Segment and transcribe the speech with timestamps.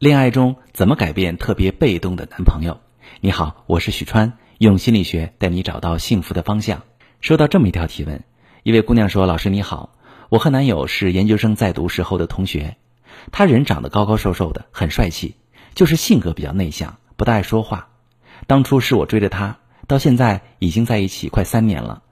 [0.00, 2.80] 恋爱中怎么改变特别被动的男朋友？
[3.20, 6.84] 你好，我是许川，用心理学带你找到幸福的方向。
[7.20, 8.24] 收到这么一条提问，
[8.62, 9.92] 一位姑娘说：“老师你好，
[10.30, 12.78] 我和男友是研究生在读时候的同学，
[13.30, 15.34] 他人长得高高瘦瘦的，很帅气，
[15.74, 17.90] 就是性格比较内向，不大爱说话。
[18.46, 22.02] 当初是我追的他，到现在已经在一起快三年了。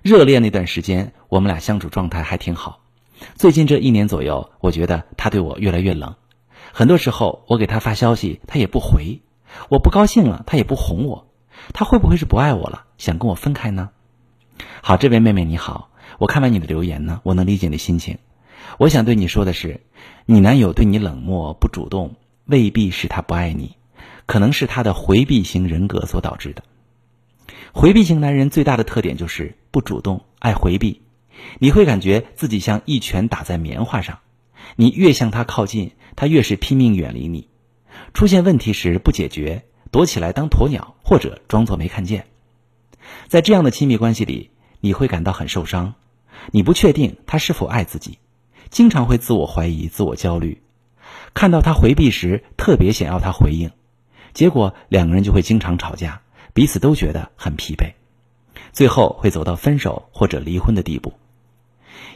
[0.00, 2.80] 热恋那段时间，我们俩相处状态还挺好。
[3.34, 6.14] 最近这一年左右，我觉得他对我越来越冷。”
[6.72, 9.20] 很多时候，我给他发消息，他也不回；
[9.68, 11.26] 我不高兴了，他也不哄我。
[11.74, 13.90] 他会不会是不爱我了，想跟我分开呢？
[14.82, 18.18] 好，这位妹妹你好，我看完你的留言呢，我能理解你的心情。
[18.78, 19.80] 我想对你说的是，
[20.26, 22.14] 你男友对你冷漠不主动，
[22.46, 23.76] 未必是他不爱你，
[24.26, 26.62] 可能是他的回避型人格所导致的。
[27.72, 31.02] 回避型男人最大的特点就是不主动，爱回避。
[31.58, 34.18] 你会感觉自己像一拳打在棉花上。
[34.76, 37.48] 你越向他靠近，他越是拼命远离你。
[38.14, 42.26] 出现问题时不解决，躲起来当鸵鸟，或者装作没看见。
[43.28, 45.94] 在这样的亲密关系里，你会感到很受伤。
[46.52, 48.18] 你不确定他是否爱自己，
[48.70, 50.62] 经常会自我怀疑、自我焦虑。
[51.34, 53.70] 看到他回避时，特别想要他回应，
[54.32, 56.22] 结果两个人就会经常吵架，
[56.54, 57.92] 彼此都觉得很疲惫，
[58.72, 61.12] 最后会走到分手或者离婚的地步。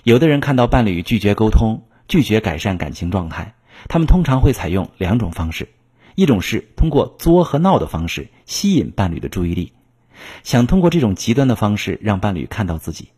[0.05, 1.83] 有的人看到伴侣拒绝沟通。
[2.09, 3.55] 拒绝改善感情状态，
[3.89, 5.69] 他们通常会采用两种方式：
[6.15, 9.73] 一种是通过作和闹的方式吸引伴侣的注意力，
[10.43, 13.09] 想通过这种极端的方式让伴侣看到自己，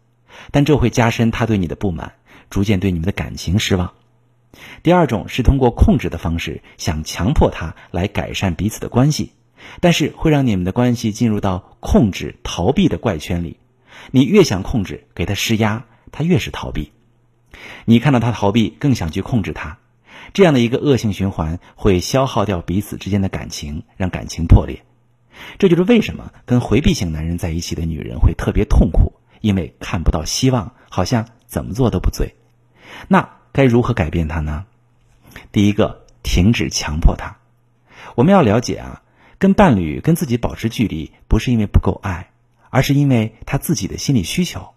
[0.51, 2.15] 但这会加深他对你的不满，
[2.49, 3.93] 逐渐对你们的感情失望。
[4.83, 9.33] 第二种是通过控制的方式，想强迫他来改善彼此的关系，
[9.81, 13.59] 但是会让你们的关系进入到控制逃避的怪圈里。
[14.11, 16.93] 你越想控制，给他施压，他越是逃避。
[17.85, 19.79] 你看到他逃避，更想去控制他，
[20.33, 24.85] 这样的一个恶性循环会消耗掉彼此之间的感情，让感情破裂。
[25.59, 32.35] 这就是为什么跟回避型男人在一起的女人会特别痛苦，因为看不到希望，好像怎么做都不对。
[33.09, 34.65] 那该如何改变他呢？
[35.53, 37.37] 第一个，停止强迫他。
[38.15, 39.03] 我们要了解啊，
[39.39, 42.31] 跟伴侣跟自己保持距离，不是因为不够爱，
[42.71, 44.76] 而是因为他自己的心理需求。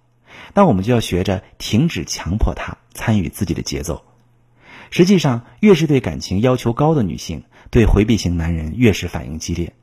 [0.53, 4.03] 那我们就要学着停止强迫他参与自己的节奏。
[4.91, 9.73] 实际上，越是对感情要求高的女性，对回避型男人越是反应激烈。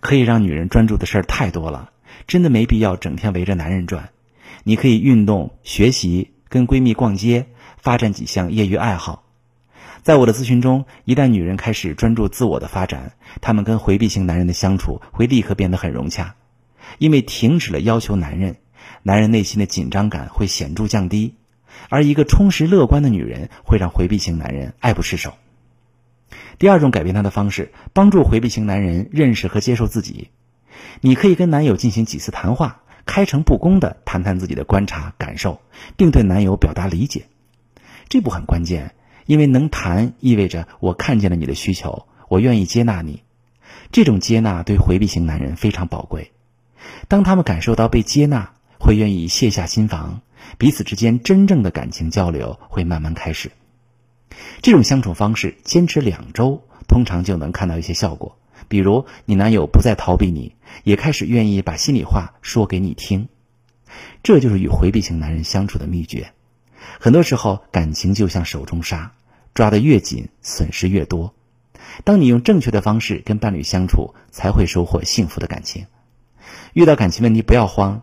[0.00, 1.90] 可以让女人专注的事儿太多了，
[2.26, 4.10] 真的没必要整天围着男人转。
[4.62, 7.46] 你可以运动、学习、跟闺蜜逛街，
[7.78, 9.24] 发展几项业余爱好。
[10.02, 16.36] 在我的咨询中，一旦女人开始专注自我的发展，她们跟回避型男人的相处会立刻变得很融洽，
[16.98, 18.56] 因为停止了要求男人。
[19.02, 21.34] 男人内心的紧张感会显著降低，
[21.88, 25.34] 而一个充实乐观的女人会让回避型男人爱不释手。
[26.58, 30.30] 第二种改变他的方式，帮助回避型男人认识和接受自己。
[31.00, 35.60] 你可以跟男友进行几次谈话，开诚布公地谈谈自己的观察感受，
[35.96, 37.26] 并对男友表达理解。
[38.08, 43.22] 这步很关键，因为能谈意味着我看见了你的需求，我愿意接纳你。
[43.92, 46.32] 这种接纳对回避型男人非常宝贵。
[47.08, 50.22] 当他们感受到被接纳，会愿意卸下心防，
[50.58, 53.52] 彼此之间真正的感情交流会慢慢开始。
[54.62, 58.38] 这种相处方式坚持两周，通常就能看到一些效果。
[58.68, 63.28] 比如，你男友不再逃避你，也开始愿意把心里话说给你听。
[64.22, 66.32] 这就是与回避型男人相处的秘诀。
[66.98, 69.12] 很多时候，感情就像手中沙，
[69.54, 71.34] 抓得越紧，损失越多。
[72.04, 75.86] 当你用正确的方式跟伴侣相处，才会收获幸福的感情。
[76.72, 78.02] 遇到感情问题，不要慌。